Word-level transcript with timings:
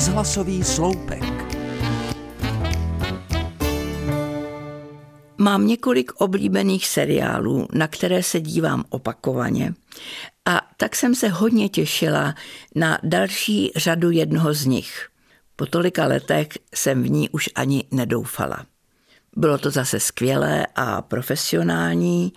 Rozhlasový 0.00 0.64
sloupek. 0.64 1.22
Mám 5.38 5.66
několik 5.66 6.12
oblíbených 6.12 6.86
seriálů, 6.86 7.68
na 7.72 7.88
které 7.88 8.22
se 8.22 8.40
dívám 8.40 8.84
opakovaně. 8.88 9.74
A 10.44 10.60
tak 10.76 10.96
jsem 10.96 11.14
se 11.14 11.28
hodně 11.28 11.68
těšila 11.68 12.34
na 12.74 12.98
další 13.02 13.72
řadu 13.76 14.10
jednoho 14.10 14.54
z 14.54 14.66
nich. 14.66 15.08
Po 15.56 15.66
tolika 15.66 16.06
letech 16.06 16.48
jsem 16.74 17.02
v 17.02 17.10
ní 17.10 17.28
už 17.28 17.50
ani 17.54 17.84
nedoufala. 17.90 18.66
Bylo 19.36 19.58
to 19.58 19.70
zase 19.70 20.00
skvělé 20.00 20.66
a 20.74 21.02
profesionální, 21.02 22.32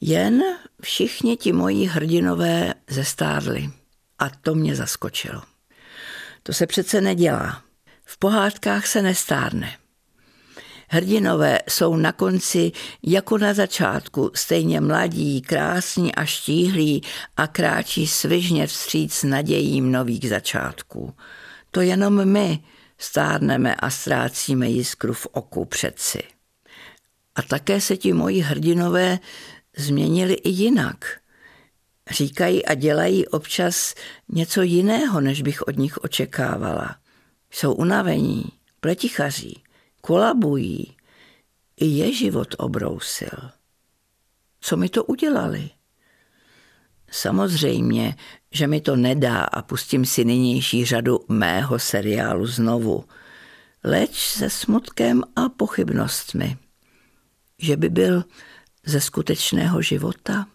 jen 0.00 0.42
všichni 0.82 1.36
ti 1.36 1.52
moji 1.52 1.86
hrdinové 1.86 2.74
zestárli. 2.90 3.70
A 4.18 4.28
to 4.28 4.54
mě 4.54 4.76
zaskočilo. 4.76 5.42
To 6.42 6.52
se 6.52 6.66
přece 6.66 7.00
nedělá. 7.00 7.62
V 8.04 8.18
pohádkách 8.18 8.86
se 8.86 9.02
nestárne. 9.02 9.76
Hrdinové 10.88 11.58
jsou 11.68 11.96
na 11.96 12.12
konci 12.12 12.72
jako 13.02 13.38
na 13.38 13.54
začátku 13.54 14.30
stejně 14.34 14.80
mladí, 14.80 15.40
krásní 15.40 16.14
a 16.14 16.24
štíhlí 16.24 17.02
a 17.36 17.46
kráčí 17.46 18.06
svižně 18.06 18.66
vstříc 18.66 19.22
nadějím 19.22 19.92
nových 19.92 20.28
začátků. 20.28 21.14
To 21.70 21.80
jenom 21.80 22.24
my 22.24 22.58
stárneme 22.98 23.74
a 23.74 23.90
ztrácíme 23.90 24.68
jiskru 24.68 25.12
v 25.12 25.26
oku 25.26 25.64
přeci. 25.64 26.22
A 27.34 27.42
také 27.42 27.80
se 27.80 27.96
ti 27.96 28.12
moji 28.12 28.40
hrdinové 28.40 29.18
změnili 29.76 30.34
i 30.34 30.48
jinak. 30.48 31.19
Říkají 32.10 32.66
a 32.66 32.74
dělají 32.74 33.28
občas 33.28 33.94
něco 34.28 34.62
jiného, 34.62 35.20
než 35.20 35.42
bych 35.42 35.62
od 35.62 35.76
nich 35.76 35.98
očekávala. 35.98 36.96
Jsou 37.50 37.72
unavení, 37.72 38.44
pletichaří, 38.80 39.62
kolabují. 40.00 40.96
I 41.76 41.86
je 41.86 42.14
život 42.14 42.54
obrousil. 42.58 43.50
Co 44.60 44.76
mi 44.76 44.88
to 44.88 45.04
udělali? 45.04 45.70
Samozřejmě, 47.10 48.16
že 48.52 48.66
mi 48.66 48.80
to 48.80 48.96
nedá 48.96 49.44
a 49.44 49.62
pustím 49.62 50.06
si 50.06 50.24
nynější 50.24 50.84
řadu 50.84 51.20
mého 51.28 51.78
seriálu 51.78 52.46
znovu, 52.46 53.04
leč 53.84 54.18
se 54.18 54.50
smutkem 54.50 55.22
a 55.36 55.48
pochybnostmi, 55.48 56.56
že 57.58 57.76
by 57.76 57.88
byl 57.88 58.24
ze 58.86 59.00
skutečného 59.00 59.82
života. 59.82 60.46